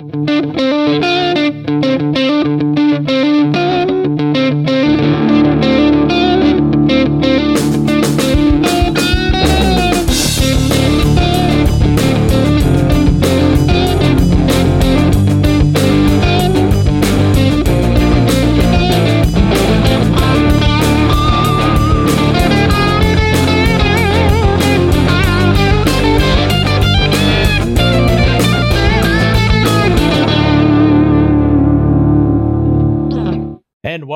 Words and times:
and 0.00 1.19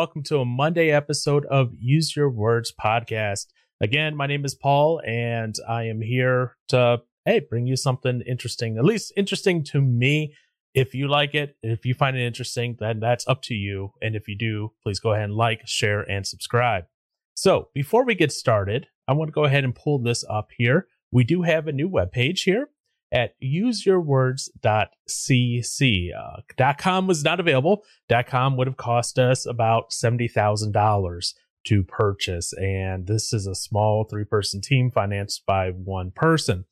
welcome 0.04 0.22
to 0.22 0.38
a 0.38 0.44
Monday 0.44 0.90
episode 0.90 1.46
of 1.46 1.72
Use 1.78 2.14
Your 2.14 2.28
Words 2.28 2.70
podcast. 2.78 3.46
Again, 3.80 4.14
my 4.14 4.27
name 4.27 4.44
is 4.44 4.54
Paul, 4.54 5.00
and 5.06 5.54
I 5.66 5.84
am 5.84 6.02
here 6.02 6.58
to 6.68 7.00
hey 7.24 7.40
bring 7.40 7.66
you 7.66 7.74
something 7.74 8.20
interesting, 8.27 8.77
at 8.77 8.84
least 8.84 9.14
interesting 9.16 9.64
to 9.64 9.80
me. 9.80 10.34
If 10.74 10.94
you 10.94 11.08
like 11.08 11.34
it, 11.34 11.56
if 11.62 11.86
you 11.86 11.94
find 11.94 12.18
it 12.18 12.27
interesting, 12.27 12.77
then 12.78 13.00
that's 13.00 13.27
up 13.27 13.40
to 13.44 13.54
you. 13.54 13.92
And 14.02 14.14
if 14.14 14.28
you 14.28 14.36
do, 14.36 14.72
please 14.82 15.00
go 15.00 15.14
ahead 15.14 15.24
and 15.24 15.34
like, 15.36 15.62
share, 15.64 16.02
and 16.02 16.27
subscribe. 16.27 16.84
So 17.32 17.70
before 17.72 18.05
we 18.05 18.14
get 18.14 18.30
started, 18.30 18.88
I 19.08 19.14
want 19.14 19.28
to 19.28 19.32
go 19.32 19.44
ahead 19.44 19.64
and 19.64 19.74
pull 19.74 20.00
this 20.00 20.22
up 20.28 20.50
here. 20.58 20.86
We 21.10 21.24
do 21.24 21.41
have 21.44 21.66
a 21.66 21.72
new 21.72 21.88
webpage 21.88 22.41
here 22.44 22.68
at 23.14 23.41
useyourwords.cc. 23.41 26.10
Uh, 26.14 26.41
.com 26.77 27.06
was 27.06 27.24
not 27.24 27.41
available. 27.41 27.82
.com 28.27 28.56
would 28.56 28.66
have 28.66 28.77
cost 28.77 29.18
us 29.18 29.46
about 29.46 29.92
$70,000 29.92 31.34
to 31.66 31.83
purchase. 31.84 32.53
And 32.55 33.06
this 33.06 33.33
is 33.33 33.47
a 33.47 33.55
small 33.55 34.05
three 34.05 34.25
person 34.25 34.61
team 34.61 34.91
financed 34.91 35.47
by 35.47 35.70
one 35.70 36.11
person. 36.11 36.66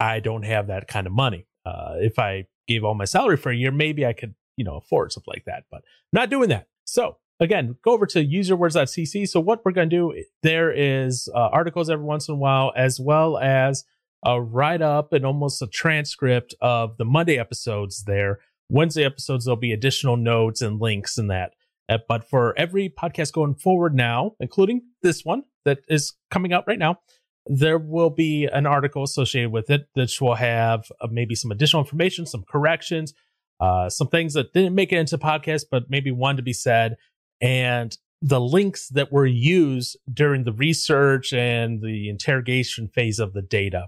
I 0.00 0.20
don't 0.20 0.44
have 0.44 0.66
that 0.66 0.86
kind 0.88 1.06
of 1.06 1.14
money. 1.14 1.46
Uh, 1.64 1.94
if 1.98 2.18
I 2.18 2.44
gave 2.66 2.84
all 2.84 2.94
my 2.94 3.06
salary 3.06 3.36
for 3.36 3.50
a 3.50 3.56
year, 3.56 3.70
maybe 3.70 4.04
I 4.04 4.12
could, 4.12 4.34
you 4.56 4.64
know, 4.64 4.76
afford 4.76 5.12
something 5.12 5.32
like 5.32 5.44
that, 5.46 5.64
but 5.70 5.78
I'm 5.78 6.12
not 6.12 6.30
doing 6.30 6.48
that. 6.50 6.66
So 6.84 7.16
again, 7.40 7.76
go 7.84 7.92
over 7.92 8.06
to 8.06 8.24
useyourwords.cc. 8.24 9.28
So 9.28 9.40
what 9.40 9.64
we're 9.64 9.72
going 9.72 9.90
to 9.90 9.96
do, 9.96 10.24
there 10.42 10.72
is 10.72 11.28
uh, 11.34 11.38
articles 11.38 11.88
every 11.88 12.04
once 12.04 12.28
in 12.28 12.34
a 12.34 12.38
while, 12.38 12.72
as 12.76 13.00
well 13.00 13.38
as 13.38 13.84
a 14.24 14.40
write 14.40 14.82
up 14.82 15.12
and 15.12 15.24
almost 15.24 15.62
a 15.62 15.66
transcript 15.66 16.54
of 16.60 16.96
the 16.96 17.04
Monday 17.04 17.38
episodes 17.38 18.04
there. 18.04 18.38
Wednesday 18.68 19.04
episodes, 19.04 19.44
there'll 19.44 19.56
be 19.56 19.72
additional 19.72 20.16
notes 20.16 20.60
and 20.60 20.80
links 20.80 21.16
and 21.18 21.30
that. 21.30 21.52
Uh, 21.88 21.98
but 22.08 22.28
for 22.28 22.58
every 22.58 22.88
podcast 22.90 23.32
going 23.32 23.54
forward 23.54 23.94
now, 23.94 24.32
including 24.40 24.82
this 25.02 25.24
one 25.24 25.42
that 25.64 25.78
is 25.88 26.14
coming 26.30 26.52
out 26.52 26.64
right 26.66 26.78
now, 26.78 26.98
there 27.46 27.78
will 27.78 28.10
be 28.10 28.46
an 28.46 28.66
article 28.66 29.02
associated 29.02 29.50
with 29.50 29.70
it 29.70 29.88
that 29.94 30.14
will 30.20 30.34
have 30.34 30.84
uh, 31.00 31.08
maybe 31.10 31.34
some 31.34 31.50
additional 31.50 31.82
information, 31.82 32.26
some 32.26 32.44
corrections, 32.46 33.14
uh, 33.60 33.88
some 33.88 34.08
things 34.08 34.34
that 34.34 34.52
didn't 34.52 34.74
make 34.74 34.92
it 34.92 34.98
into 34.98 35.16
podcast, 35.16 35.64
but 35.70 35.88
maybe 35.88 36.10
wanted 36.10 36.36
to 36.36 36.42
be 36.42 36.52
said, 36.52 36.96
and 37.40 37.96
the 38.20 38.40
links 38.40 38.88
that 38.88 39.12
were 39.12 39.26
used 39.26 39.96
during 40.12 40.44
the 40.44 40.52
research 40.52 41.32
and 41.32 41.80
the 41.80 42.08
interrogation 42.08 42.88
phase 42.88 43.18
of 43.18 43.32
the 43.32 43.42
data 43.42 43.86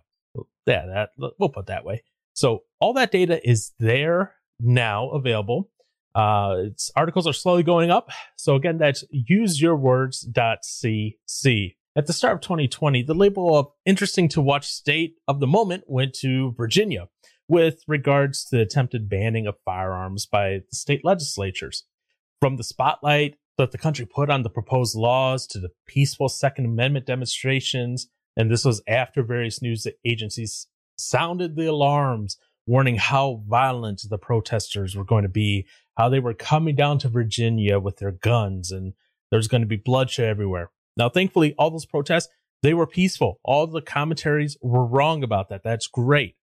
yeah, 0.71 0.87
that 0.87 1.11
we'll 1.39 1.49
put 1.49 1.67
that 1.67 1.85
way. 1.85 2.03
So 2.33 2.63
all 2.81 2.93
that 2.95 3.11
data 3.11 3.47
is 3.49 3.73
there 3.79 4.35
now 4.61 5.11
available. 5.11 5.71
Uh, 6.15 6.57
its 6.67 6.91
articles 6.97 7.27
are 7.27 7.33
slowly 7.33 7.63
going 7.63 7.91
up. 7.91 8.11
So 8.37 8.55
again, 8.55 8.79
that's 8.79 9.05
useyourwords.cc. 9.31 11.75
At 11.97 12.07
the 12.07 12.13
start 12.13 12.35
of 12.35 12.41
2020, 12.41 13.03
the 13.03 13.15
label 13.15 13.57
of 13.57 13.67
interesting 13.85 14.29
to 14.31 14.41
watch 14.41 14.69
state 14.69 15.17
of 15.27 15.41
the 15.41 15.47
moment 15.47 15.85
went 15.87 16.15
to 16.21 16.55
Virginia 16.57 17.09
with 17.49 17.83
regards 17.89 18.45
to 18.45 18.57
the 18.57 18.63
attempted 18.63 19.09
banning 19.09 19.47
of 19.47 19.57
firearms 19.65 20.25
by 20.25 20.61
the 20.71 20.77
state 20.77 21.05
legislatures. 21.05 21.85
From 22.41 22.57
the 22.57 22.65
spotlight 22.65 23.35
that 23.59 23.73
the 23.73 23.79
country 23.79 24.07
put 24.07 24.31
on 24.31 24.43
the 24.43 24.51
proposed 24.51 24.97
laws 24.97 25.47
to 25.49 25.59
the 25.59 25.71
peaceful 25.87 26.29
Second 26.29 26.65
Amendment 26.65 27.07
demonstrations 27.07 28.09
and 28.37 28.51
this 28.51 28.65
was 28.65 28.83
after 28.87 29.23
various 29.23 29.61
news 29.61 29.87
agencies 30.05 30.67
sounded 30.97 31.57
the 31.57 31.67
alarms, 31.67 32.37
warning 32.67 32.97
how 32.97 33.43
violent 33.49 34.03
the 34.09 34.19
protesters 34.19 34.95
were 34.95 35.05
going 35.05 35.23
to 35.23 35.29
be, 35.29 35.67
how 35.97 36.09
they 36.09 36.21
were 36.21 36.35
coming 36.35 36.75
down 36.75 36.99
to 36.99 37.09
Virginia 37.09 37.79
with 37.79 37.99
their 37.99 38.13
guns, 38.13 38.71
and 38.71 38.93
there's 39.31 39.49
going 39.49 39.63
to 39.63 39.67
be 39.67 39.77
bloodshed 39.77 40.27
everywhere. 40.27 40.71
Now, 40.97 41.09
thankfully, 41.09 41.55
all 41.59 41.71
those 41.71 41.87
protests, 41.87 42.29
they 42.63 42.75
were 42.75 42.87
peaceful. 42.87 43.41
All 43.43 43.67
the 43.67 43.81
commentaries 43.81 44.57
were 44.61 44.85
wrong 44.85 45.25
about 45.25 45.49
that. 45.49 45.63
That's 45.63 45.87
great. 45.87 46.37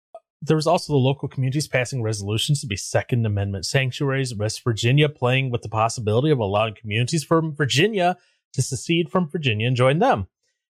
There 0.42 0.56
was 0.56 0.66
also 0.66 0.92
the 0.92 0.98
local 0.98 1.28
communities 1.28 1.68
passing 1.68 2.03
resolutions 2.03 2.60
to 2.60 2.66
be 2.66 2.76
Second 2.76 3.26
Amendment 3.26 3.66
sanctuaries. 3.66 4.34
West 4.34 4.62
Virginia 4.62 5.08
playing 5.08 5.50
with 5.50 5.62
the 5.62 5.68
possibility 5.68 6.30
of 6.30 6.38
allowing 6.38 6.74
communities 6.74 7.24
from 7.24 7.54
Virginia 7.54 8.16
to 8.53 8.62
secede 8.62 9.10
from 9.10 9.28
Virginia 9.28 9.66
and 9.66 9.76
join 9.76 9.98
them. 9.98 10.28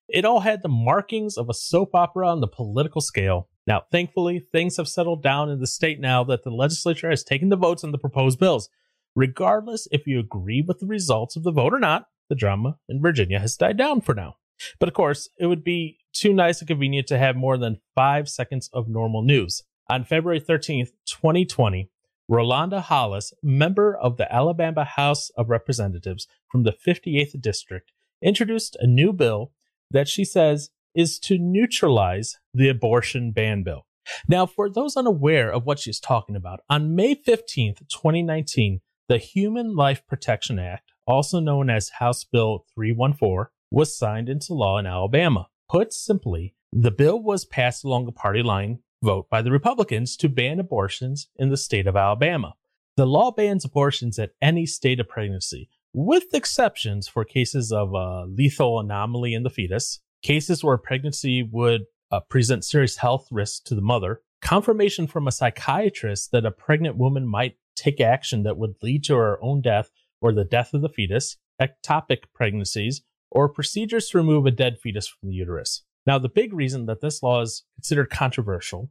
It 0.09 0.25
all 0.25 0.41
had 0.41 0.63
the 0.63 0.69
markings 0.69 1.37
of 1.37 1.49
a 1.49 1.55
soap 1.55 1.95
opera 1.95 2.29
on 2.29 2.41
the 2.41 2.47
political 2.47 3.01
scale. 3.01 3.49
Now, 3.67 3.83
thankfully, 3.91 4.39
things 4.39 4.77
have 4.77 4.89
settled 4.89 5.23
down 5.23 5.51
in 5.51 5.59
the 5.59 5.67
state 5.67 5.99
now 5.99 6.23
that 6.25 6.45
the 6.45 6.51
legislature 6.51 7.11
has 7.11 7.25
taken 7.25 7.49
the 7.49 7.57
votes 7.57 7.83
on 7.83 7.91
the 7.91 7.99
proposed 7.99 8.39
bills. 8.39 8.69
Regardless 9.17 9.89
if 9.91 10.07
you 10.07 10.21
agree 10.21 10.63
with 10.63 10.79
the 10.79 10.87
results 10.87 11.35
of 11.35 11.43
the 11.43 11.51
vote 11.51 11.73
or 11.73 11.81
not, 11.81 12.07
the 12.29 12.37
drama 12.37 12.79
in 12.89 13.03
Virginia 13.03 13.41
has 13.41 13.57
died 13.57 13.77
down 13.77 14.01
for 14.01 14.15
now. 14.15 14.37
But 14.79 14.89
of 14.89 14.95
course, 14.95 15.29
it 15.39 15.47
would 15.47 15.65
be 15.65 15.99
too 16.13 16.33
nice 16.33 16.61
and 16.61 16.69
convenient 16.69 17.09
to 17.09 17.19
have 17.19 17.37
more 17.37 17.59
than 17.59 17.81
five 17.95 18.29
seconds 18.29 18.71
of 18.73 18.89
normal 18.89 19.23
news. 19.23 19.63
On 19.89 20.05
February 20.05 20.41
13th, 20.41 20.91
2020, 21.07 21.91
Rolanda 22.31 22.81
Hollis, 22.81 23.33
member 23.43 23.97
of 23.97 24.17
the 24.17 24.33
Alabama 24.33 24.85
House 24.85 25.31
of 25.37 25.51
Representatives 25.51 26.27
from 26.51 26.65
the 26.65 26.73
58th 26.73 27.41
District, 27.41 27.93
introduced 28.23 28.77
a 28.81 28.87
new 28.87 29.13
bill 29.13 29.53
that 29.91 30.09
she 30.09 30.25
says 30.25 30.71
is 30.95 31.19
to 31.21 31.39
neutralize 31.39 32.37
the 32.55 32.69
abortion 32.69 33.33
ban 33.33 33.63
bill. 33.63 33.87
Now, 34.29 34.47
for 34.47 34.71
those 34.71 34.97
unaware 34.97 35.53
of 35.53 35.67
what 35.67 35.79
she's 35.79 36.01
talking 36.01 36.37
about, 36.37 36.61
on 36.71 36.95
May 36.95 37.15
15th, 37.15 37.89
2019, 37.89 38.81
the 39.09 39.19
Human 39.19 39.75
Life 39.75 40.03
Protection 40.07 40.59
Act, 40.59 40.93
also 41.07 41.41
known 41.41 41.71
as 41.71 41.91
House 41.91 42.25
Bill 42.25 42.65
314, 42.75 43.47
was 43.71 43.97
signed 43.97 44.29
into 44.29 44.55
law 44.55 44.79
in 44.79 44.87
Alabama. 44.87 45.49
Put 45.69 45.93
simply, 45.93 46.55
the 46.73 46.91
bill 46.91 47.21
was 47.21 47.45
passed 47.45 47.85
along 47.85 48.07
a 48.07 48.13
party 48.13 48.43
line 48.43 48.79
vote 49.03 49.29
by 49.31 49.43
the 49.43 49.51
Republicans 49.51 50.17
to 50.17 50.29
ban 50.29 50.59
abortions 50.59 51.29
in 51.37 51.51
the 51.51 51.57
state 51.57 51.87
of 51.87 51.97
Alabama. 51.97 52.55
The 52.97 53.07
law 53.07 53.31
bans 53.31 53.65
abortions 53.65 54.19
at 54.19 54.33
any 54.41 54.67
state 54.67 55.01
of 55.01 55.09
pregnancy, 55.09 55.69
with 55.97 56.35
exceptions 56.35 57.09
for 57.09 57.25
cases 57.25 57.73
of 57.73 57.95
uh, 57.95 58.27
lethal 58.27 58.79
anomaly 58.79 59.33
in 59.33 59.45
the 59.45 59.51
fetus, 59.51 60.01
cases 60.23 60.63
where 60.63 60.77
pregnancy 60.77 61.43
would 61.43 61.87
uh, 62.13 62.21
present 62.21 62.67
serious 62.67 62.99
health 62.99 63.27
risks 63.31 63.61
to 63.61 63.75
the 63.75 63.81
mother, 63.81 64.21
confirmation 64.43 65.07
from 65.07 65.27
a 65.27 65.33
psychiatrist 65.33 66.33
that 66.33 66.45
a 66.45 66.51
pregnant 66.51 66.99
woman 66.99 67.27
might 67.27 67.57
take 67.75 67.99
action 67.99 68.43
that 68.43 68.59
would 68.59 68.75
lead 68.83 69.05
to 69.05 69.17
her 69.17 69.43
own 69.43 69.63
death 69.63 69.89
or 70.21 70.33
the 70.33 70.45
death 70.45 70.75
of 70.75 70.83
the 70.83 70.91
fetus, 70.91 71.39
ectopic 71.61 72.25
pregnancies, 72.35 73.01
or 73.31 73.49
procedures 73.49 74.11
to 74.11 74.19
remove 74.19 74.45
a 74.45 74.51
dead 74.51 74.79
fetus 74.79 75.09
from 75.09 75.31
the 75.31 75.35
uterus. 75.35 75.83
Now, 76.07 76.19
the 76.19 76.29
big 76.29 76.53
reason 76.53 76.85
that 76.87 77.01
this 77.01 77.23
law 77.23 77.41
is 77.41 77.65
considered 77.75 78.11
controversial 78.11 78.91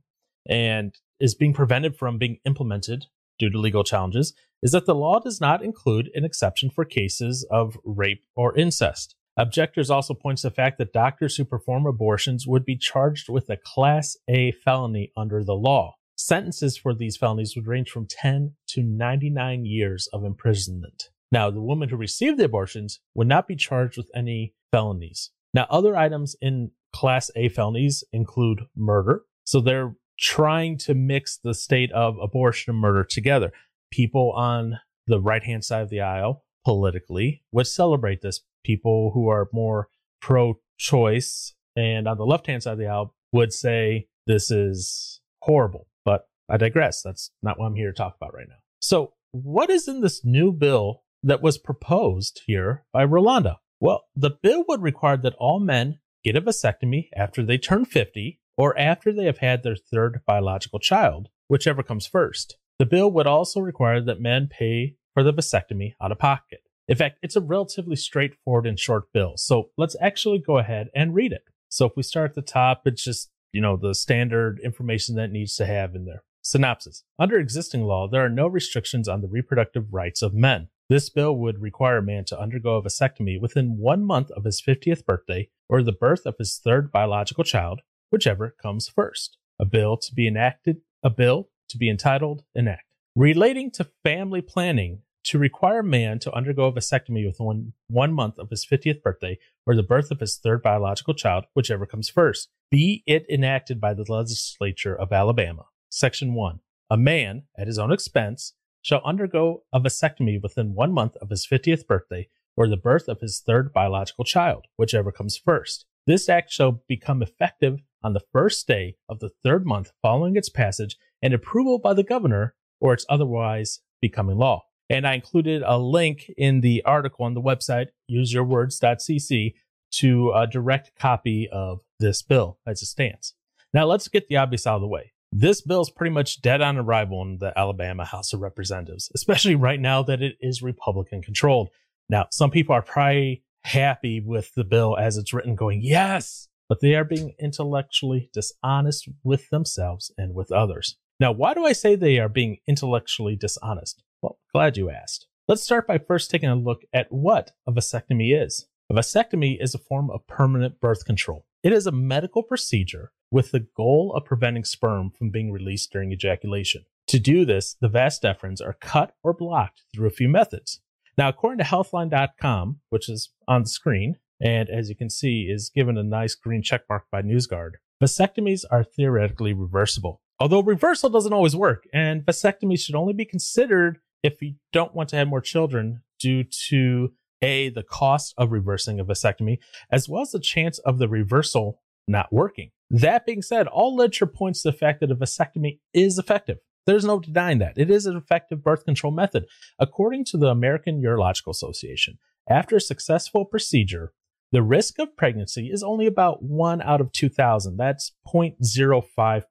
and 0.50 0.96
is 1.20 1.36
being 1.36 1.54
prevented 1.54 1.96
from 1.96 2.18
being 2.18 2.40
implemented 2.46 3.06
due 3.38 3.52
to 3.52 3.60
legal 3.60 3.84
challenges 3.84 4.34
is 4.66 4.72
that 4.72 4.88
the 4.88 4.96
law 4.96 5.20
does 5.20 5.40
not 5.40 5.64
include 5.64 6.10
an 6.16 6.26
exception 6.26 6.72
for 6.72 6.84
cases 6.84 7.46
of 7.52 7.78
rape 7.84 8.24
or 8.36 8.58
incest. 8.58 9.14
Objectors 9.38 9.92
also 9.92 10.16
point 10.16 10.40
to 10.40 10.48
the 10.50 10.56
fact 10.56 10.80
that 10.80 10.92
doctors 10.92 11.36
who 11.36 11.46
perform 11.46 11.86
abortions 11.86 12.48
would 12.48 12.66
be 12.66 12.76
charged 12.76 13.30
with 13.30 13.48
a 13.52 13.58
Class 13.64 14.18
A 14.28 14.54
felony 14.54 15.12
under 15.16 15.44
the 15.44 15.54
law. 15.54 15.94
Sentences 16.16 16.78
for 16.78 16.96
these 16.96 17.16
felonies 17.16 17.56
would 17.56 17.68
range 17.68 17.92
from 17.92 18.08
10 18.10 18.54
to 18.70 18.82
99 18.82 19.66
years 19.66 20.10
of 20.12 20.26
imprisonment. 20.26 21.10
Now, 21.32 21.52
the 21.52 21.62
woman 21.62 21.90
who 21.90 21.96
received 21.96 22.40
the 22.40 22.46
abortions 22.46 23.00
would 23.14 23.28
not 23.28 23.48
be 23.48 23.56
charged 23.56 23.98
with 23.98 24.10
any 24.16 24.56
felonies. 24.72 25.30
Now, 25.54 25.68
other 25.70 25.96
items 25.96 26.36
in 26.42 26.72
Class 26.92 27.30
A 27.36 27.50
felonies 27.50 28.04
include 28.12 28.62
murder. 28.76 29.26
So 29.44 29.62
they're 29.62 29.94
trying 30.18 30.78
to 30.78 30.94
mix 30.94 31.38
the 31.38 31.54
state 31.54 31.92
of 31.92 32.18
abortion 32.22 32.72
and 32.72 32.80
murder 32.80 33.04
together. 33.04 33.52
People 33.96 34.34
on 34.34 34.82
the 35.08 35.22
right 35.22 35.42
hand 35.42 35.64
side 35.64 35.84
of 35.84 35.90
the 35.90 36.02
aisle 36.02 36.44
politically 36.66 37.44
would 37.54 37.66
celebrate 37.66 38.22
this. 38.22 38.42
People 38.66 39.12
who 39.14 39.30
are 39.30 39.48
more 39.54 39.88
pro 40.20 40.60
choice 40.78 41.54
and 41.78 42.06
on 42.06 42.18
the 42.18 42.26
left 42.26 42.48
hand 42.48 42.62
side 42.62 42.74
of 42.74 42.80
the 42.80 42.88
aisle 42.88 43.16
would 43.32 43.54
say 43.54 44.10
this 44.28 44.52
is 44.52 45.22
horrible. 45.44 45.88
But 46.04 46.28
I 46.50 46.58
digress. 46.58 47.04
That's 47.04 47.32
not 47.42 47.58
what 47.58 47.68
I'm 47.68 47.76
here 47.76 47.94
to 47.94 47.98
talk 47.98 48.18
about 48.18 48.34
right 48.34 48.50
now. 48.50 48.56
So, 48.82 49.14
what 49.32 49.70
is 49.70 49.88
in 49.88 50.02
this 50.02 50.26
new 50.26 50.52
bill 50.52 51.04
that 51.24 51.42
was 51.42 51.58
proposed 51.58 52.42
here 52.46 52.84
by 52.92 53.06
Rolanda? 53.06 53.60
Well, 53.80 54.04
the 54.14 54.32
bill 54.44 54.66
would 54.68 54.82
require 54.82 55.16
that 55.18 55.36
all 55.38 55.62
men 55.62 56.00
get 56.22 56.36
a 56.36 56.42
vasectomy 56.42 57.08
after 57.16 57.44
they 57.44 57.58
turn 57.58 57.86
50 57.86 58.42
or 58.58 58.78
after 58.78 59.14
they 59.14 59.26
have 59.26 59.38
had 59.38 59.64
their 59.64 59.78
third 59.78 60.20
biological 60.28 60.80
child, 60.80 61.30
whichever 61.48 61.82
comes 61.82 62.08
first. 62.08 62.58
The 62.78 62.86
bill 62.86 63.10
would 63.12 63.28
also 63.28 63.62
require 63.62 64.02
that 64.02 64.20
men 64.20 64.48
pay 64.48 64.96
for 65.14 65.24
the 65.24 65.34
vasectomy 65.34 65.94
out 66.02 66.12
of 66.12 66.20
pocket. 66.20 66.60
In 66.88 66.98
fact, 66.98 67.20
it's 67.22 67.38
a 67.38 67.42
relatively 67.42 67.96
straightforward 67.96 68.68
and 68.68 68.78
short 68.78 69.12
bill. 69.14 69.38
So 69.38 69.70
let's 69.78 69.96
actually 70.02 70.40
go 70.40 70.58
ahead 70.58 70.90
and 70.94 71.16
read 71.16 71.32
it. 71.32 71.44
So 71.70 71.86
if 71.86 71.94
we 71.96 72.04
start 72.04 72.32
at 72.32 72.36
the 72.36 72.42
top, 72.42 72.82
it's 72.86 73.04
just, 73.04 73.32
you 73.54 73.62
know, 73.62 73.78
the 73.78 73.96
standard 73.96 74.60
information 74.64 75.16
that 75.16 75.32
needs 75.32 75.56
to 75.56 75.66
have 75.66 75.96
in 75.96 76.06
there. 76.06 76.24
Synopsis. 76.42 77.04
Under 77.18 77.40
existing 77.40 77.84
law, 77.86 78.08
there 78.08 78.24
are 78.24 78.30
no 78.30 78.46
restrictions 78.46 79.08
on 79.08 79.22
the 79.22 79.28
reproductive 79.28 79.94
rights 79.94 80.22
of 80.22 80.34
men. 80.34 80.68
This 80.90 81.10
bill 81.10 81.36
would 81.38 81.62
require 81.62 81.98
a 81.98 82.04
man 82.04 82.26
to 82.26 82.40
undergo 82.40 82.76
a 82.76 82.84
vasectomy 82.84 83.42
within 83.42 83.78
one 83.80 84.06
month 84.06 84.30
of 84.32 84.44
his 84.44 84.62
50th 84.62 85.06
birthday 85.06 85.50
or 85.68 85.82
the 85.82 85.92
birth 85.92 86.28
of 86.28 86.36
his 86.38 86.60
third 86.64 86.92
biological 86.92 87.44
child, 87.44 87.82
whichever 88.12 88.54
comes 88.62 88.88
first. 88.88 89.38
A 89.60 89.66
bill 89.66 89.98
to 89.98 90.14
be 90.14 90.28
enacted, 90.28 90.82
a 91.02 91.10
bill 91.10 91.50
to 91.70 91.78
be 91.78 91.90
entitled 91.90 92.44
Enact. 92.54 92.84
Relating 93.16 93.72
to 93.72 93.90
family 94.04 94.42
planning, 94.42 95.02
to 95.26 95.40
require 95.40 95.82
man 95.82 96.20
to 96.20 96.34
undergo 96.34 96.66
a 96.66 96.72
vasectomy 96.72 97.26
within 97.26 97.74
one 97.88 98.14
month 98.14 98.38
of 98.38 98.52
his 98.52 98.66
50th 98.66 99.02
birthday 99.02 99.40
or 99.66 99.76
the 99.76 99.82
birth 99.82 100.12
of 100.12 100.20
his 100.20 100.38
third 100.38 100.62
biological 100.62 101.16
child, 101.16 101.46
whichever 101.56 101.86
comes 101.86 102.10
first, 102.10 102.50
be 102.70 103.04
it 103.08 103.26
enacted 103.28 103.82
by 103.82 103.94
the 103.94 104.06
legislature 104.08 104.96
of 104.96 105.12
Alabama. 105.12 105.66
Section 105.90 106.36
1. 106.36 106.60
A 106.92 106.98
man, 106.98 107.44
at 107.58 107.66
his 107.66 107.80
own 107.80 107.92
expense, 107.92 108.54
shall 108.84 109.02
undergo 109.04 109.64
a 109.74 109.80
vasectomy 109.80 110.40
within 110.40 110.76
one 110.76 110.92
month 110.92 111.16
of 111.18 111.32
his 111.32 111.48
50th 111.52 111.88
birthday 111.88 112.28
or 112.56 112.68
the 112.68 112.78
birth 112.78 113.08
of 113.08 113.20
his 113.20 113.40
third 113.40 113.74
biological 113.74 114.24
child, 114.24 114.66
whichever 114.78 115.12
comes 115.12 115.38
first. 115.38 115.86
This 116.06 116.30
act 116.30 116.52
shall 116.52 116.84
become 116.88 117.24
effective 117.24 117.80
on 118.06 118.14
the 118.14 118.22
first 118.32 118.68
day 118.68 118.96
of 119.10 119.20
the 119.20 119.32
third 119.44 119.66
month 119.66 119.92
following 120.04 120.36
its 120.38 120.48
passage 120.48 120.96
and 121.24 121.34
approval 121.34 121.80
by 121.80 121.92
the 121.92 122.04
governor 122.04 122.54
or 122.80 122.94
its 122.94 123.06
otherwise 123.10 123.80
becoming 124.00 124.38
law. 124.38 124.64
And 124.92 125.08
I 125.08 125.16
included 125.16 125.64
a 125.66 125.80
link 125.80 126.30
in 126.38 126.62
the 126.62 126.84
article 126.86 127.26
on 127.26 127.34
the 127.34 127.42
website, 127.42 127.88
useyourwords.cc, 128.12 129.56
to 129.94 130.32
a 130.36 130.46
direct 130.46 130.92
copy 131.00 131.50
of 131.52 131.80
this 132.00 132.22
bill 132.22 132.60
as 132.68 132.84
it 132.84 132.86
stands. 132.86 133.34
Now 133.74 133.86
let's 133.86 134.08
get 134.08 134.28
the 134.28 134.38
obvious 134.38 134.68
out 134.68 134.76
of 134.76 134.82
the 134.82 134.88
way. 134.88 135.14
This 135.32 135.62
bill 135.62 135.82
is 135.82 135.90
pretty 135.90 136.14
much 136.14 136.42
dead 136.42 136.62
on 136.62 136.78
arrival 136.78 137.24
in 137.24 137.40
the 137.40 137.58
Alabama 137.58 138.06
House 138.06 138.34
of 138.34 138.42
Representatives, 138.42 139.10
especially 139.16 139.56
right 139.56 139.80
now 139.80 140.04
that 140.04 140.22
it 140.22 140.36
is 140.40 140.62
Republican 140.62 141.24
controlled. 141.24 141.70
Now, 142.08 142.28
some 142.30 142.52
people 142.52 142.76
are 142.76 142.84
probably 142.84 143.44
happy 143.64 144.22
with 144.22 144.54
the 144.54 144.64
bill 144.64 144.96
as 144.96 145.18
it's 145.18 145.34
written, 145.34 145.56
going, 145.56 145.82
yes, 145.82 146.48
but 146.68 146.82
they 146.82 146.96
are 146.96 147.04
being 147.04 147.34
intellectually 147.40 148.30
dishonest 148.34 149.10
with 149.24 149.50
themselves 149.50 150.12
and 150.18 150.34
with 150.34 150.52
others. 150.52 150.98
Now, 151.20 151.32
why 151.32 151.54
do 151.54 151.66
I 151.66 151.74
say 151.74 151.96
they 151.96 152.20
are 152.20 152.30
being 152.30 152.58
intellectually 152.68 153.36
dishonest? 153.36 154.04
Well, 154.22 154.40
glad 154.54 154.78
you 154.78 154.90
asked. 154.90 155.28
Let's 155.48 155.64
start 155.64 155.88
by 155.88 156.00
first 156.00 156.32
taking 156.32 156.50
a 156.50 156.56
look 156.56 156.82
at 156.94 157.12
what 157.12 157.52
a 157.68 157.72
vasectomy 157.72 158.36
is. 158.36 158.66
A 158.90 158.94
vasectomy 158.94 159.62
is 159.62 159.74
a 159.74 159.80
form 159.80 160.10
of 160.10 160.28
permanent 160.28 160.80
birth 160.80 161.06
control. 161.06 161.46
It 161.64 161.72
is 161.72 161.88
a 161.88 161.92
medical 161.92 162.44
procedure 162.44 163.12
with 163.32 163.52
the 163.52 163.68
goal 163.76 164.14
of 164.16 164.26
preventing 164.26 164.64
sperm 164.64 165.12
from 165.12 165.30
being 165.30 165.52
released 165.52 165.92
during 165.92 166.12
ejaculation. 166.12 166.86
To 167.08 167.20
do 167.20 167.46
this, 167.46 167.76
the 167.80 167.90
vas 167.90 168.20
deferens 168.20 168.62
are 168.62 168.78
cut 168.80 169.16
or 169.24 169.34
blocked 169.34 169.84
through 169.94 170.08
a 170.08 170.12
few 170.12 170.28
methods. 170.28 170.82
Now, 171.18 171.30
according 171.30 171.60
to 171.60 171.64
healthline.com, 171.64 172.82
which 172.90 173.10
is 173.10 173.30
on 173.48 173.64
the 173.64 173.70
screen, 173.70 174.18
and 174.42 174.70
as 174.70 174.90
you 174.90 174.96
can 174.96 175.10
see, 175.10 175.44
is 175.50 175.72
given 175.74 175.98
a 175.98 176.04
nice 176.04 176.36
green 176.36 176.62
checkmark 176.62 177.02
by 177.12 177.22
NewsGuard, 177.22 177.72
vasectomies 178.02 178.64
are 178.70 178.84
theoretically 178.84 179.54
reversible. 179.54 180.22
Although 180.40 180.62
reversal 180.62 181.10
doesn't 181.10 181.34
always 181.34 181.56
work, 181.56 181.86
and 181.94 182.26
vasectomies 182.26 182.80
should 182.80 182.96
only 182.96 183.14
be 183.14 183.26
considered 183.26 184.00
if 184.22 184.42
you 184.42 184.56
don't 184.74 184.94
want 184.94 185.10
to 185.10 185.16
have 185.16 185.28
more 185.28 185.42
children 185.42 186.02
due 186.20 186.44
to 186.70 187.14
A, 187.42 187.70
the 187.70 187.84
cost 187.84 188.34
of 188.38 188.52
reversing 188.52 189.00
a 189.00 189.06
vasectomy, 189.06 189.60
as 189.92 190.10
well 190.10 190.24
as 190.24 190.32
the 190.32 190.40
chance 190.40 190.80
of 190.80 190.98
the 190.98 191.08
reversal 191.08 191.82
not 192.08 192.32
working. 192.34 192.72
That 192.90 193.26
being 193.26 193.42
said, 193.42 193.68
all 193.68 193.96
literature 193.96 194.28
points 194.28 194.62
to 194.62 194.72
the 194.72 194.78
fact 194.78 195.00
that 195.00 195.12
a 195.12 195.16
vasectomy 195.16 195.80
is 195.94 196.18
effective. 196.18 196.58
There's 196.86 197.06
no 197.06 197.20
denying 197.20 197.60
that. 197.60 197.78
It 197.78 197.90
is 197.90 198.06
an 198.06 198.16
effective 198.16 198.64
birth 198.64 198.86
control 198.86 199.12
method. 199.12 199.46
According 199.80 200.26
to 200.26 200.38
the 200.38 200.48
American 200.48 201.02
Urological 201.02 201.50
Association, 201.50 202.20
after 202.48 202.76
a 202.76 202.82
successful 202.82 203.44
procedure, 203.46 204.14
the 204.56 204.64
risk 204.64 205.00
of 205.00 205.18
pregnancy 205.18 205.70
is 205.70 205.84
only 205.84 206.08
about 206.08 206.42
1 206.42 206.82
out 206.82 207.02
of 207.02 207.12
2,000. 207.12 207.76
That's 207.76 208.14
0.05%. 208.34 209.44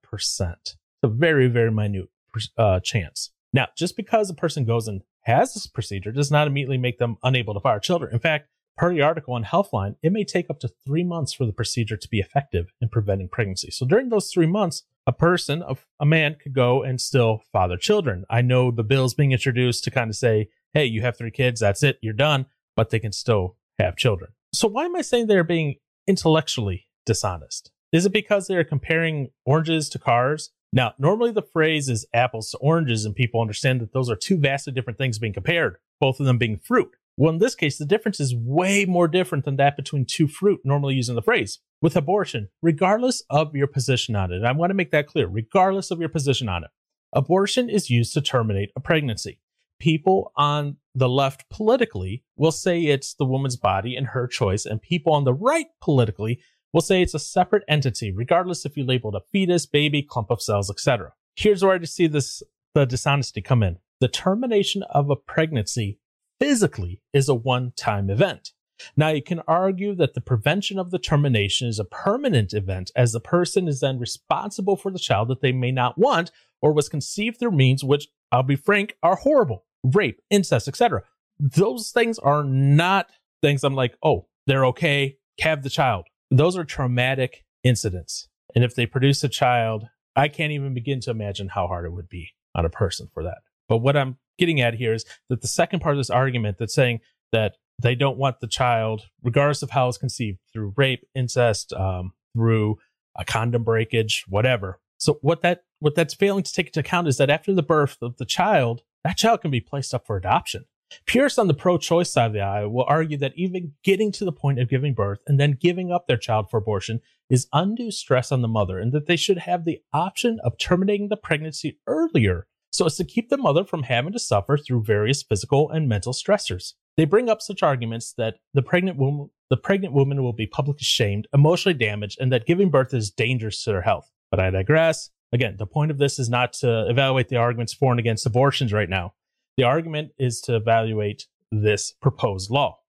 It's 0.62 0.76
a 1.02 1.08
very, 1.08 1.46
very 1.46 1.70
minute 1.70 2.08
uh, 2.56 2.80
chance. 2.80 3.30
Now, 3.52 3.68
just 3.76 3.98
because 3.98 4.30
a 4.30 4.34
person 4.34 4.64
goes 4.64 4.88
and 4.88 5.02
has 5.24 5.52
this 5.52 5.66
procedure 5.66 6.10
does 6.10 6.30
not 6.30 6.46
immediately 6.46 6.78
make 6.78 6.96
them 6.96 7.18
unable 7.22 7.52
to 7.52 7.60
fire 7.60 7.80
children. 7.80 8.14
In 8.14 8.18
fact, 8.18 8.48
per 8.78 8.94
the 8.94 9.02
article 9.02 9.34
on 9.34 9.44
Healthline, 9.44 9.96
it 10.02 10.10
may 10.10 10.24
take 10.24 10.48
up 10.48 10.58
to 10.60 10.70
three 10.86 11.04
months 11.04 11.34
for 11.34 11.44
the 11.44 11.52
procedure 11.52 11.98
to 11.98 12.08
be 12.08 12.20
effective 12.20 12.72
in 12.80 12.88
preventing 12.88 13.28
pregnancy. 13.28 13.70
So 13.70 13.84
during 13.84 14.08
those 14.08 14.30
three 14.32 14.46
months, 14.46 14.84
a 15.06 15.12
person, 15.12 15.62
a 16.00 16.06
man 16.06 16.38
could 16.42 16.54
go 16.54 16.82
and 16.82 16.98
still 16.98 17.42
father 17.52 17.76
children. 17.76 18.24
I 18.30 18.40
know 18.40 18.70
the 18.70 18.82
bill's 18.82 19.12
being 19.12 19.32
introduced 19.32 19.84
to 19.84 19.90
kind 19.90 20.08
of 20.08 20.16
say, 20.16 20.48
hey, 20.72 20.86
you 20.86 21.02
have 21.02 21.18
three 21.18 21.30
kids, 21.30 21.60
that's 21.60 21.82
it, 21.82 21.98
you're 22.00 22.14
done, 22.14 22.46
but 22.74 22.88
they 22.88 23.00
can 23.00 23.12
still 23.12 23.58
have 23.78 23.96
children. 23.96 24.30
So 24.54 24.68
why 24.68 24.84
am 24.84 24.94
I 24.94 25.02
saying 25.02 25.26
they're 25.26 25.42
being 25.42 25.76
intellectually 26.06 26.86
dishonest? 27.06 27.72
Is 27.92 28.06
it 28.06 28.12
because 28.12 28.46
they're 28.46 28.62
comparing 28.62 29.30
oranges 29.44 29.88
to 29.88 29.98
cars? 29.98 30.50
Now, 30.72 30.94
normally 30.96 31.32
the 31.32 31.42
phrase 31.42 31.88
is 31.88 32.06
apples 32.14 32.50
to 32.50 32.58
oranges, 32.58 33.04
and 33.04 33.16
people 33.16 33.40
understand 33.40 33.80
that 33.80 33.92
those 33.92 34.08
are 34.08 34.16
two 34.16 34.38
vastly 34.38 34.72
different 34.72 34.96
things 34.96 35.18
being 35.18 35.32
compared, 35.32 35.78
both 36.00 36.20
of 36.20 36.26
them 36.26 36.38
being 36.38 36.58
fruit. 36.58 36.90
Well, 37.16 37.32
in 37.32 37.40
this 37.40 37.56
case, 37.56 37.78
the 37.78 37.84
difference 37.84 38.20
is 38.20 38.34
way 38.34 38.84
more 38.84 39.08
different 39.08 39.44
than 39.44 39.56
that 39.56 39.76
between 39.76 40.04
two 40.04 40.28
fruit 40.28 40.60
normally 40.64 40.94
using 40.94 41.16
the 41.16 41.22
phrase. 41.22 41.58
With 41.82 41.96
abortion, 41.96 42.48
regardless 42.62 43.24
of 43.30 43.56
your 43.56 43.66
position 43.66 44.14
on 44.14 44.32
it, 44.32 44.44
I 44.44 44.52
want 44.52 44.70
to 44.70 44.74
make 44.74 44.92
that 44.92 45.08
clear, 45.08 45.26
regardless 45.26 45.90
of 45.90 45.98
your 45.98 46.08
position 46.08 46.48
on 46.48 46.62
it, 46.62 46.70
abortion 47.12 47.68
is 47.68 47.90
used 47.90 48.14
to 48.14 48.20
terminate 48.20 48.70
a 48.76 48.80
pregnancy. 48.80 49.40
People 49.80 50.32
on 50.36 50.76
the 50.94 51.08
left 51.08 51.48
politically 51.50 52.22
will 52.36 52.52
say 52.52 52.80
it's 52.80 53.14
the 53.14 53.24
woman's 53.24 53.56
body 53.56 53.96
and 53.96 54.08
her 54.08 54.26
choice, 54.26 54.64
and 54.64 54.80
people 54.80 55.12
on 55.12 55.24
the 55.24 55.34
right 55.34 55.66
politically 55.80 56.40
will 56.72 56.80
say 56.80 57.02
it's 57.02 57.14
a 57.14 57.18
separate 57.18 57.64
entity, 57.68 58.12
regardless 58.12 58.64
if 58.64 58.76
you 58.76 58.84
label 58.84 59.14
it 59.14 59.22
a 59.22 59.24
fetus, 59.32 59.66
baby, 59.66 60.02
clump 60.02 60.30
of 60.30 60.42
cells, 60.42 60.70
etc. 60.70 61.12
Here's 61.36 61.64
where 61.64 61.78
I 61.78 61.84
see 61.84 62.06
this 62.06 62.42
the 62.74 62.84
dishonesty 62.84 63.40
come 63.40 63.62
in. 63.62 63.78
The 64.00 64.08
termination 64.08 64.82
of 64.90 65.08
a 65.10 65.16
pregnancy 65.16 65.98
physically 66.40 67.00
is 67.12 67.28
a 67.28 67.34
one 67.34 67.72
time 67.76 68.10
event. 68.10 68.50
Now, 68.96 69.10
you 69.10 69.22
can 69.22 69.40
argue 69.46 69.94
that 69.94 70.14
the 70.14 70.20
prevention 70.20 70.78
of 70.78 70.90
the 70.90 70.98
termination 70.98 71.68
is 71.68 71.78
a 71.78 71.84
permanent 71.84 72.52
event, 72.52 72.90
as 72.96 73.12
the 73.12 73.20
person 73.20 73.68
is 73.68 73.80
then 73.80 74.00
responsible 74.00 74.76
for 74.76 74.90
the 74.90 74.98
child 74.98 75.28
that 75.28 75.40
they 75.40 75.52
may 75.52 75.70
not 75.70 75.96
want 75.96 76.32
or 76.60 76.72
was 76.72 76.88
conceived 76.88 77.38
through 77.38 77.52
means 77.52 77.84
which, 77.84 78.08
I'll 78.34 78.42
be 78.42 78.56
frank, 78.56 78.96
are 79.00 79.14
horrible 79.14 79.64
rape, 79.84 80.20
incest, 80.28 80.66
etc. 80.66 81.02
Those 81.38 81.92
things 81.92 82.18
are 82.18 82.42
not 82.42 83.06
things 83.42 83.62
I'm 83.62 83.74
like, 83.74 83.96
oh, 84.02 84.26
they're 84.48 84.66
okay, 84.66 85.18
have 85.40 85.62
the 85.62 85.70
child. 85.70 86.06
Those 86.32 86.56
are 86.56 86.64
traumatic 86.64 87.44
incidents. 87.62 88.28
And 88.54 88.64
if 88.64 88.74
they 88.74 88.86
produce 88.86 89.22
a 89.22 89.28
child, 89.28 89.84
I 90.16 90.26
can't 90.26 90.52
even 90.52 90.74
begin 90.74 90.98
to 91.00 91.10
imagine 91.10 91.48
how 91.48 91.68
hard 91.68 91.84
it 91.84 91.92
would 91.92 92.08
be 92.08 92.30
on 92.56 92.64
a 92.64 92.70
person 92.70 93.08
for 93.14 93.22
that. 93.22 93.38
But 93.68 93.78
what 93.78 93.96
I'm 93.96 94.18
getting 94.36 94.60
at 94.60 94.74
here 94.74 94.94
is 94.94 95.04
that 95.28 95.40
the 95.40 95.48
second 95.48 95.80
part 95.80 95.94
of 95.94 95.98
this 95.98 96.10
argument 96.10 96.58
that's 96.58 96.74
saying 96.74 97.00
that 97.30 97.56
they 97.80 97.94
don't 97.94 98.18
want 98.18 98.40
the 98.40 98.48
child, 98.48 99.02
regardless 99.22 99.62
of 99.62 99.70
how 99.70 99.88
it's 99.88 99.98
conceived, 99.98 100.38
through 100.52 100.74
rape, 100.76 101.04
incest, 101.14 101.72
um, 101.72 102.12
through 102.34 102.78
a 103.16 103.24
condom 103.24 103.62
breakage, 103.62 104.24
whatever. 104.28 104.80
So 104.98 105.18
what 105.22 105.42
that 105.42 105.64
what 105.80 105.94
that's 105.94 106.14
failing 106.14 106.44
to 106.44 106.52
take 106.52 106.68
into 106.68 106.80
account 106.80 107.08
is 107.08 107.18
that 107.18 107.30
after 107.30 107.52
the 107.52 107.62
birth 107.62 107.98
of 108.00 108.16
the 108.16 108.24
child, 108.24 108.82
that 109.04 109.16
child 109.16 109.42
can 109.42 109.50
be 109.50 109.60
placed 109.60 109.92
up 109.92 110.06
for 110.06 110.16
adoption. 110.16 110.64
Purists 111.06 111.38
on 111.38 111.48
the 111.48 111.54
pro-choice 111.54 112.12
side 112.12 112.26
of 112.26 112.32
the 112.32 112.40
aisle 112.40 112.68
will 112.68 112.84
argue 112.86 113.16
that 113.18 113.32
even 113.36 113.72
getting 113.82 114.12
to 114.12 114.24
the 114.24 114.32
point 114.32 114.60
of 114.60 114.68
giving 114.68 114.94
birth 114.94 115.18
and 115.26 115.40
then 115.40 115.58
giving 115.60 115.90
up 115.90 116.06
their 116.06 116.16
child 116.16 116.48
for 116.50 116.58
abortion 116.58 117.00
is 117.28 117.48
undue 117.52 117.90
stress 117.90 118.30
on 118.30 118.42
the 118.42 118.48
mother, 118.48 118.78
and 118.78 118.92
that 118.92 119.06
they 119.06 119.16
should 119.16 119.38
have 119.38 119.64
the 119.64 119.80
option 119.92 120.38
of 120.44 120.58
terminating 120.58 121.08
the 121.08 121.16
pregnancy 121.16 121.78
earlier 121.86 122.46
so 122.70 122.86
as 122.86 122.96
to 122.96 123.04
keep 123.04 123.28
the 123.28 123.36
mother 123.36 123.64
from 123.64 123.84
having 123.84 124.12
to 124.12 124.18
suffer 124.18 124.56
through 124.56 124.82
various 124.82 125.22
physical 125.22 125.70
and 125.70 125.88
mental 125.88 126.12
stressors. 126.12 126.74
They 126.96 127.04
bring 127.04 127.28
up 127.28 127.40
such 127.40 127.62
arguments 127.62 128.12
that 128.18 128.36
the 128.52 128.62
pregnant 128.62 128.98
woman, 128.98 129.30
the 129.48 129.56
pregnant 129.56 129.94
woman 129.94 130.22
will 130.22 130.32
be 130.32 130.46
publicly 130.46 130.84
shamed, 130.84 131.26
emotionally 131.32 131.78
damaged, 131.78 132.18
and 132.20 132.32
that 132.32 132.46
giving 132.46 132.70
birth 132.70 132.92
is 132.92 133.10
dangerous 133.10 133.62
to 133.64 133.70
their 133.70 133.82
health. 133.82 134.10
But 134.34 134.44
I 134.44 134.50
digress. 134.50 135.10
Again, 135.32 135.54
the 135.58 135.66
point 135.66 135.92
of 135.92 135.98
this 135.98 136.18
is 136.18 136.28
not 136.28 136.54
to 136.54 136.88
evaluate 136.88 137.28
the 137.28 137.36
arguments 137.36 137.72
for 137.72 137.92
and 137.92 138.00
against 138.00 138.26
abortions 138.26 138.72
right 138.72 138.88
now. 138.88 139.14
The 139.56 139.62
argument 139.62 140.10
is 140.18 140.40
to 140.40 140.56
evaluate 140.56 141.28
this 141.52 141.92
proposed 141.92 142.50
law. 142.50 142.80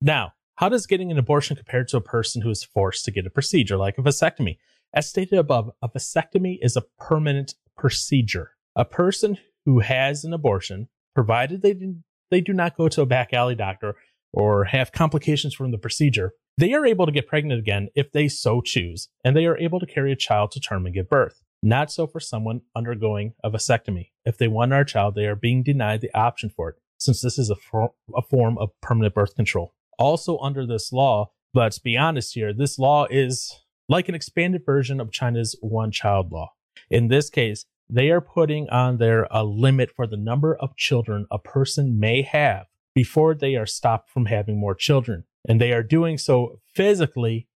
Now, 0.00 0.32
how 0.54 0.70
does 0.70 0.86
getting 0.86 1.10
an 1.10 1.18
abortion 1.18 1.56
compare 1.56 1.84
to 1.84 1.98
a 1.98 2.00
person 2.00 2.40
who 2.40 2.48
is 2.48 2.64
forced 2.64 3.04
to 3.04 3.10
get 3.10 3.26
a 3.26 3.30
procedure 3.30 3.76
like 3.76 3.98
a 3.98 4.02
vasectomy? 4.02 4.56
As 4.94 5.06
stated 5.06 5.38
above, 5.38 5.72
a 5.82 5.90
vasectomy 5.90 6.58
is 6.62 6.74
a 6.74 6.86
permanent 6.98 7.54
procedure. 7.76 8.52
A 8.74 8.86
person 8.86 9.36
who 9.66 9.80
has 9.80 10.24
an 10.24 10.32
abortion, 10.32 10.88
provided 11.14 11.60
they 11.60 11.74
do, 11.74 11.96
they 12.30 12.40
do 12.40 12.54
not 12.54 12.78
go 12.78 12.88
to 12.88 13.02
a 13.02 13.06
back 13.06 13.34
alley 13.34 13.56
doctor 13.56 13.96
or 14.32 14.64
have 14.64 14.90
complications 14.90 15.52
from 15.52 15.70
the 15.70 15.76
procedure, 15.76 16.32
they 16.56 16.72
are 16.72 16.86
able 16.86 17.06
to 17.06 17.12
get 17.12 17.26
pregnant 17.26 17.58
again 17.58 17.88
if 17.94 18.12
they 18.12 18.28
so 18.28 18.60
choose, 18.60 19.08
and 19.24 19.36
they 19.36 19.46
are 19.46 19.58
able 19.58 19.80
to 19.80 19.86
carry 19.86 20.12
a 20.12 20.16
child 20.16 20.52
to 20.52 20.60
term 20.60 20.86
and 20.86 20.94
give 20.94 21.08
birth. 21.08 21.42
Not 21.62 21.90
so 21.90 22.06
for 22.06 22.20
someone 22.20 22.60
undergoing 22.76 23.32
a 23.42 23.50
vasectomy. 23.50 24.10
If 24.24 24.38
they 24.38 24.48
want 24.48 24.72
our 24.72 24.84
child, 24.84 25.14
they 25.14 25.26
are 25.26 25.34
being 25.34 25.62
denied 25.62 26.00
the 26.00 26.14
option 26.14 26.50
for 26.50 26.68
it, 26.70 26.76
since 26.98 27.22
this 27.22 27.38
is 27.38 27.50
a, 27.50 27.56
for- 27.56 27.94
a 28.14 28.22
form 28.22 28.58
of 28.58 28.70
permanent 28.80 29.14
birth 29.14 29.34
control. 29.34 29.74
Also, 29.98 30.38
under 30.38 30.66
this 30.66 30.92
law, 30.92 31.30
let's 31.54 31.78
be 31.78 31.96
honest 31.96 32.34
here, 32.34 32.52
this 32.52 32.78
law 32.78 33.06
is 33.10 33.64
like 33.88 34.08
an 34.08 34.14
expanded 34.14 34.64
version 34.64 35.00
of 35.00 35.10
China's 35.10 35.56
one 35.60 35.90
child 35.90 36.30
law. 36.30 36.52
In 36.90 37.08
this 37.08 37.30
case, 37.30 37.64
they 37.88 38.10
are 38.10 38.20
putting 38.20 38.68
on 38.70 38.98
there 38.98 39.24
a 39.24 39.36
uh, 39.36 39.42
limit 39.42 39.90
for 39.90 40.06
the 40.06 40.16
number 40.16 40.56
of 40.56 40.76
children 40.76 41.26
a 41.30 41.38
person 41.38 41.98
may 41.98 42.22
have 42.22 42.66
before 42.94 43.34
they 43.34 43.56
are 43.56 43.66
stopped 43.66 44.10
from 44.10 44.26
having 44.26 44.58
more 44.58 44.74
children. 44.74 45.24
And 45.48 45.60
they 45.60 45.72
are 45.72 45.82
doing 45.82 46.18
so 46.18 46.60
physically 46.74 47.48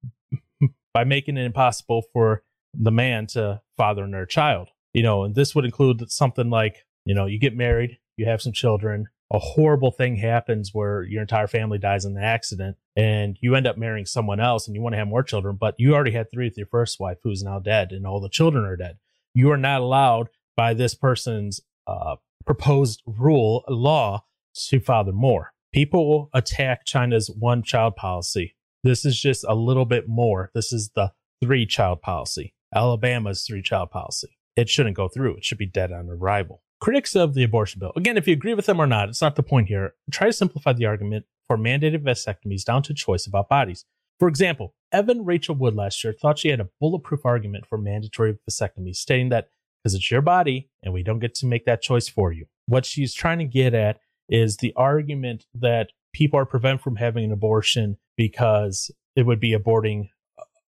by 0.95 1.05
making 1.05 1.37
it 1.37 1.45
impossible 1.45 2.03
for 2.13 2.43
the 2.75 2.91
man 2.91 3.27
to 3.29 3.61
father 3.77 4.09
their 4.11 4.27
child. 4.27 4.69
You 4.93 5.03
know, 5.03 5.25
and 5.25 5.35
this 5.35 5.55
would 5.55 5.65
include 5.65 6.11
something 6.11 6.51
like, 6.51 6.85
you 7.05 7.15
know, 7.15 7.27
you 7.27 7.39
get 7.39 7.57
married, 7.57 7.99
you 8.17 8.27
have 8.27 8.43
some 8.43 8.53
children, 8.53 9.07
a 9.31 9.39
horrible 9.39 9.91
thing 9.91 10.17
happens 10.17 10.73
where 10.73 11.03
your 11.03 11.21
entire 11.21 11.47
family 11.47 11.79
dies 11.79 12.05
in 12.05 12.17
an 12.17 12.23
accident 12.23 12.77
and 12.97 13.37
you 13.41 13.55
end 13.55 13.67
up 13.67 13.77
marrying 13.77 14.07
someone 14.07 14.41
else 14.41 14.67
and 14.67 14.75
you 14.75 14.81
want 14.81 14.95
to 14.95 14.99
have 14.99 15.09
more 15.09 15.23
children, 15.23 15.57
but 15.57 15.75
you 15.79 15.95
already 15.95 16.13
had 16.13 16.31
three 16.31 16.47
with 16.47 16.57
your 16.57 16.67
first 16.67 16.99
wife 16.99 17.19
who's 17.23 17.43
now 17.43 17.59
dead 17.59 17.93
and 17.93 18.07
all 18.07 18.21
the 18.21 18.31
children 18.31 18.65
are 18.65 18.77
dead. 18.77 18.97
You 19.35 19.51
are 19.51 19.59
not 19.59 19.83
allowed 19.83 20.31
by 20.57 20.73
this 20.73 20.95
person's 20.95 21.61
uh, 21.87 22.17
proposed 22.47 23.03
rule, 23.07 23.65
law, 23.69 24.25
to 24.55 24.81
father 24.81 25.13
more. 25.13 25.53
People 25.73 26.31
attack 26.33 26.87
China's 26.87 27.31
one 27.31 27.63
child 27.63 27.95
policy. 27.97 28.55
This 28.85 29.05
is 29.05 29.21
just 29.21 29.45
a 29.47 29.55
little 29.55 29.85
bit 29.85 30.09
more. 30.09 30.51
This 30.55 30.73
is 30.73 30.91
the 30.95 31.13
three 31.43 31.67
child 31.67 32.01
policy. 32.01 32.55
Alabama's 32.75 33.45
three 33.45 33.63
child 33.63 33.91
policy. 33.91 34.39
It 34.57 34.69
shouldn't 34.69 34.97
go 34.97 35.09
through. 35.09 35.37
It 35.37 35.45
should 35.45 35.59
be 35.59 35.67
dead 35.67 35.93
on 35.93 36.09
arrival. 36.09 36.63
Critics 36.81 37.15
of 37.15 37.35
the 37.35 37.43
abortion 37.43 37.81
bill, 37.81 37.93
again, 37.97 38.17
if 38.17 38.27
you 38.27 38.33
agree 38.33 38.55
with 38.55 38.67
them 38.67 38.81
or 38.81 38.87
not, 38.87 39.09
it's 39.09 39.21
not 39.21 39.37
the 39.37 39.43
point 39.43 39.69
here. 39.69 39.95
Try 40.11 40.29
to 40.29 40.33
simplify 40.33 40.73
the 40.73 40.87
argument 40.87 41.27
for 41.49 41.59
mandated 41.59 42.03
vasectomies 42.03 42.65
down 42.65 42.83
to 42.85 42.95
choice 42.95 43.27
about 43.27 43.49
bodies. 43.49 43.85
For 44.19 44.29
example, 44.29 44.75
Evan 44.91 45.25
Rachel 45.25 45.55
Wood 45.55 45.75
last 45.75 46.03
year 46.03 46.13
thought 46.13 46.39
she 46.39 46.49
had 46.49 46.61
a 46.61 46.69
bulletproof 46.81 47.27
argument 47.27 47.67
for 47.67 47.79
mandatory 47.79 48.39
vasectomies, 48.49 48.97
stating 48.97 49.29
that 49.31 49.51
because 49.83 49.95
it's 49.95 50.11
your 50.11 50.23
body 50.23 50.71
and 50.83 50.93
we 50.93 51.03
don't 51.03 51.21
get 51.21 51.35
to 51.37 51.47
make 51.47 51.65
that 51.67 51.83
choice 51.83 52.09
for 52.09 52.33
you. 52.33 52.47
What 52.67 52.85
she's 52.85 53.15
trying 53.15 53.39
to 53.39 53.45
get 53.45 53.75
at 53.75 54.01
is 54.29 54.59
the 54.59 54.73
argument 54.77 55.47
that 55.55 55.91
people 56.13 56.39
are 56.39 56.47
prevented 56.47 56.81
from 56.81 56.97
having 56.97 57.25
an 57.25 57.33
abortion 57.33 57.97
because 58.17 58.91
it 59.17 59.25
would 59.25 59.41
be 59.41 59.57
aborting 59.57 60.09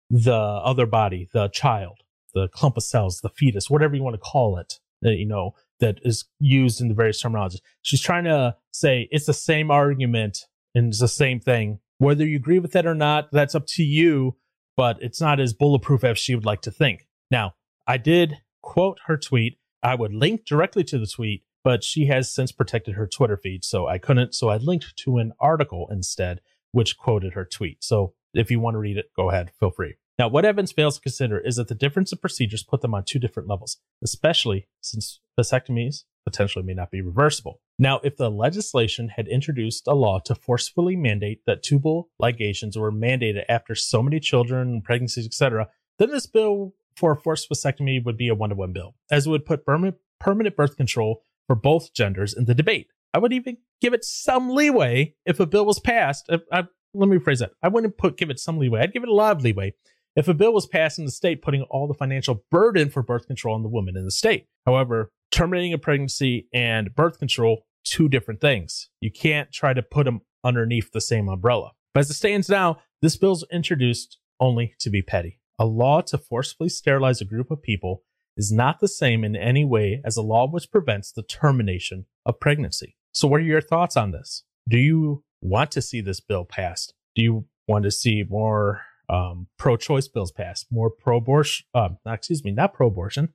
the 0.09 0.33
other 0.33 0.85
body, 0.85 1.27
the 1.33 1.49
child, 1.49 1.99
the 2.33 2.47
clump 2.49 2.77
of 2.77 2.83
cells, 2.83 3.19
the 3.21 3.29
fetus, 3.29 3.69
whatever 3.69 3.95
you 3.95 4.03
want 4.03 4.13
to 4.13 4.19
call 4.19 4.57
it, 4.57 4.79
you 5.01 5.25
know, 5.25 5.53
that 5.79 5.99
is 6.03 6.25
used 6.39 6.81
in 6.81 6.87
the 6.87 6.93
various 6.93 7.21
terminologies. 7.21 7.61
She's 7.81 8.01
trying 8.01 8.23
to 8.23 8.55
say 8.71 9.07
it's 9.11 9.25
the 9.25 9.33
same 9.33 9.69
argument 9.69 10.39
and 10.73 10.87
it's 10.87 10.99
the 10.99 11.07
same 11.07 11.39
thing. 11.39 11.79
Whether 11.99 12.25
you 12.25 12.37
agree 12.37 12.59
with 12.59 12.71
that 12.73 12.85
or 12.85 12.95
not, 12.95 13.29
that's 13.31 13.55
up 13.55 13.65
to 13.69 13.83
you, 13.83 14.37
but 14.75 14.97
it's 15.01 15.21
not 15.21 15.39
as 15.39 15.53
bulletproof 15.53 16.03
as 16.03 16.19
she 16.19 16.35
would 16.35 16.45
like 16.45 16.61
to 16.61 16.71
think. 16.71 17.07
Now, 17.29 17.55
I 17.85 17.97
did 17.97 18.37
quote 18.61 18.99
her 19.07 19.17
tweet. 19.17 19.57
I 19.83 19.95
would 19.95 20.13
link 20.13 20.45
directly 20.45 20.83
to 20.85 20.97
the 20.97 21.07
tweet, 21.07 21.43
but 21.67 21.83
she 21.83 22.05
has 22.05 22.31
since 22.31 22.53
protected 22.53 22.95
her 22.95 23.05
Twitter 23.05 23.35
feed, 23.35 23.65
so 23.65 23.89
I 23.89 23.97
couldn't. 23.97 24.33
So 24.33 24.47
I 24.47 24.55
linked 24.55 24.95
to 24.99 25.17
an 25.17 25.33
article 25.37 25.89
instead, 25.91 26.39
which 26.71 26.97
quoted 26.97 27.33
her 27.33 27.43
tweet. 27.43 27.83
So 27.83 28.13
if 28.33 28.49
you 28.49 28.61
want 28.61 28.75
to 28.75 28.79
read 28.79 28.95
it, 28.95 29.11
go 29.17 29.29
ahead, 29.29 29.51
feel 29.59 29.71
free. 29.71 29.95
Now, 30.17 30.29
what 30.29 30.45
Evans 30.45 30.71
fails 30.71 30.95
to 30.95 31.01
consider 31.01 31.37
is 31.37 31.57
that 31.57 31.67
the 31.67 31.75
difference 31.75 32.13
of 32.13 32.21
procedures 32.21 32.63
put 32.63 32.79
them 32.79 32.93
on 32.93 33.03
two 33.03 33.19
different 33.19 33.49
levels, 33.49 33.79
especially 34.01 34.69
since 34.79 35.19
vasectomies 35.37 36.05
potentially 36.23 36.63
may 36.63 36.73
not 36.73 36.89
be 36.89 37.01
reversible. 37.01 37.59
Now, 37.77 37.99
if 38.01 38.15
the 38.15 38.31
legislation 38.31 39.09
had 39.09 39.27
introduced 39.27 39.87
a 39.87 39.93
law 39.93 40.19
to 40.19 40.35
forcefully 40.35 40.95
mandate 40.95 41.41
that 41.47 41.63
tubal 41.63 42.07
ligations 42.17 42.77
were 42.77 42.93
mandated 42.93 43.43
after 43.49 43.75
so 43.75 44.01
many 44.01 44.21
children, 44.21 44.81
pregnancies, 44.81 45.25
etc., 45.25 45.67
then 45.99 46.11
this 46.11 46.27
bill 46.27 46.75
for 46.95 47.11
a 47.11 47.17
forced 47.17 47.49
vasectomy 47.49 48.01
would 48.05 48.15
be 48.15 48.29
a 48.29 48.35
one 48.35 48.51
to 48.51 48.55
one 48.55 48.71
bill, 48.71 48.95
as 49.11 49.27
it 49.27 49.31
would 49.31 49.45
put 49.45 49.65
permanent, 49.65 49.97
permanent 50.17 50.55
birth 50.55 50.77
control 50.77 51.23
for 51.47 51.55
both 51.55 51.93
genders 51.93 52.33
in 52.33 52.45
the 52.45 52.55
debate. 52.55 52.87
I 53.13 53.19
would 53.19 53.33
even 53.33 53.57
give 53.81 53.93
it 53.93 54.03
some 54.03 54.49
leeway 54.49 55.15
if 55.25 55.39
a 55.39 55.45
bill 55.45 55.65
was 55.65 55.79
passed. 55.79 56.25
If, 56.29 56.41
I, 56.51 56.65
let 56.93 57.09
me 57.09 57.17
rephrase 57.17 57.39
that. 57.39 57.51
I 57.63 57.69
wouldn't 57.69 57.97
put 57.97 58.17
give 58.17 58.29
it 58.29 58.39
some 58.39 58.57
leeway. 58.57 58.81
I'd 58.81 58.93
give 58.93 59.03
it 59.03 59.09
a 59.09 59.13
lot 59.13 59.37
of 59.37 59.43
leeway 59.43 59.73
if 60.15 60.27
a 60.27 60.33
bill 60.33 60.51
was 60.51 60.65
passed 60.65 60.97
in 60.99 61.05
the 61.05 61.11
state 61.11 61.41
putting 61.41 61.61
all 61.63 61.87
the 61.87 61.93
financial 61.93 62.43
burden 62.49 62.89
for 62.89 63.03
birth 63.03 63.27
control 63.27 63.55
on 63.55 63.61
the 63.61 63.69
woman 63.69 63.95
in 63.95 64.03
the 64.03 64.11
state. 64.11 64.47
However, 64.65 65.11
terminating 65.31 65.73
a 65.73 65.77
pregnancy 65.77 66.47
and 66.51 66.93
birth 66.95 67.19
control, 67.19 67.65
two 67.83 68.09
different 68.09 68.41
things. 68.41 68.89
You 68.99 69.11
can't 69.11 69.51
try 69.51 69.73
to 69.73 69.83
put 69.83 70.05
them 70.05 70.21
underneath 70.43 70.91
the 70.91 71.01
same 71.01 71.29
umbrella. 71.29 71.71
But 71.93 72.01
as 72.01 72.09
it 72.09 72.15
stands 72.15 72.49
now, 72.49 72.79
this 73.01 73.15
bill's 73.15 73.45
introduced 73.51 74.17
only 74.39 74.73
to 74.79 74.89
be 74.89 75.01
petty. 75.01 75.39
A 75.59 75.65
law 75.65 76.01
to 76.01 76.17
forcibly 76.17 76.69
sterilize 76.69 77.21
a 77.21 77.25
group 77.25 77.51
of 77.51 77.61
people 77.61 78.03
is 78.37 78.51
not 78.51 78.79
the 78.79 78.87
same 78.87 79.23
in 79.23 79.35
any 79.35 79.65
way 79.65 80.01
as 80.05 80.15
a 80.15 80.21
law 80.21 80.47
which 80.47 80.71
prevents 80.71 81.11
the 81.11 81.23
termination 81.23 82.05
of 82.25 82.39
pregnancy. 82.39 82.95
So, 83.11 83.27
what 83.27 83.41
are 83.41 83.43
your 83.43 83.61
thoughts 83.61 83.97
on 83.97 84.11
this? 84.11 84.43
Do 84.69 84.77
you 84.77 85.23
want 85.41 85.71
to 85.71 85.81
see 85.81 85.99
this 85.99 86.19
bill 86.19 86.45
passed? 86.45 86.93
Do 87.15 87.21
you 87.21 87.45
want 87.67 87.83
to 87.83 87.91
see 87.91 88.23
more 88.23 88.81
um, 89.09 89.47
pro-choice 89.57 90.07
bills 90.07 90.31
passed, 90.31 90.67
more 90.71 90.89
pro-abortion, 90.89 91.65
uh, 91.73 91.89
excuse 92.05 92.43
me, 92.43 92.51
not 92.51 92.73
pro-abortion, 92.73 93.33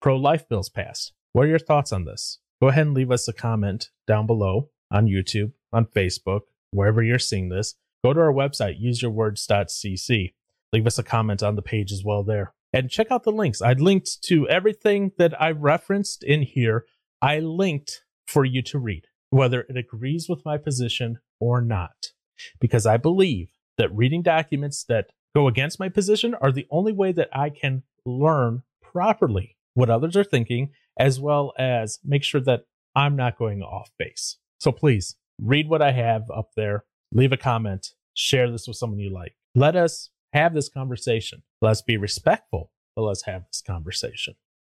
pro-life 0.00 0.48
bills 0.48 0.68
passed. 0.68 1.12
What 1.32 1.44
are 1.44 1.48
your 1.48 1.58
thoughts 1.58 1.92
on 1.92 2.04
this? 2.04 2.38
Go 2.60 2.68
ahead 2.68 2.86
and 2.86 2.94
leave 2.94 3.10
us 3.10 3.28
a 3.28 3.32
comment 3.32 3.90
down 4.06 4.26
below 4.26 4.70
on 4.90 5.06
YouTube, 5.06 5.52
on 5.72 5.86
Facebook, 5.86 6.42
wherever 6.70 7.02
you're 7.02 7.18
seeing 7.18 7.48
this. 7.48 7.74
Go 8.04 8.12
to 8.12 8.20
our 8.20 8.32
website, 8.32 8.82
useyourwords.cc. 8.82 10.34
Leave 10.72 10.86
us 10.86 10.98
a 10.98 11.02
comment 11.02 11.42
on 11.42 11.56
the 11.56 11.62
page 11.62 11.92
as 11.92 12.02
well 12.04 12.22
there. 12.22 12.52
And 12.72 12.90
check 12.90 13.10
out 13.10 13.24
the 13.24 13.32
links. 13.32 13.60
I 13.60 13.74
linked 13.74 14.22
to 14.24 14.48
everything 14.48 15.12
that 15.18 15.40
I 15.40 15.50
referenced 15.50 16.24
in 16.24 16.42
here. 16.42 16.86
I 17.20 17.38
linked 17.38 18.02
for 18.26 18.44
you 18.44 18.62
to 18.62 18.78
read, 18.78 19.04
whether 19.30 19.60
it 19.68 19.76
agrees 19.76 20.28
with 20.28 20.44
my 20.44 20.56
position 20.56 21.18
or 21.38 21.60
not, 21.60 22.12
because 22.60 22.86
I 22.86 22.96
believe 22.96 23.50
that 23.76 23.94
reading 23.94 24.22
documents 24.22 24.84
that 24.84 25.10
go 25.34 25.48
against 25.48 25.78
my 25.78 25.88
position 25.88 26.34
are 26.34 26.52
the 26.52 26.66
only 26.70 26.92
way 26.92 27.12
that 27.12 27.28
I 27.32 27.50
can 27.50 27.82
learn 28.06 28.62
properly 28.80 29.56
what 29.74 29.90
others 29.90 30.16
are 30.16 30.24
thinking, 30.24 30.70
as 30.98 31.18
well 31.18 31.52
as 31.58 31.98
make 32.04 32.22
sure 32.24 32.40
that 32.42 32.64
I'm 32.94 33.16
not 33.16 33.38
going 33.38 33.62
off 33.62 33.90
base. 33.98 34.36
So 34.58 34.72
please 34.72 35.16
read 35.40 35.68
what 35.68 35.82
I 35.82 35.92
have 35.92 36.30
up 36.30 36.50
there, 36.56 36.84
leave 37.10 37.32
a 37.32 37.38
comment, 37.38 37.88
share 38.14 38.50
this 38.50 38.68
with 38.68 38.76
someone 38.76 38.98
you 38.98 39.12
like. 39.12 39.34
Let 39.54 39.76
us 39.76 40.10
have 40.32 40.54
this 40.54 40.68
conversation. 40.68 41.42
Let's 41.62 41.80
be 41.80 41.96
respectful, 41.96 42.72
but 42.96 43.02
let's 43.02 43.22
have 43.26 43.46
this 43.46 43.62
conversation. 43.62 44.34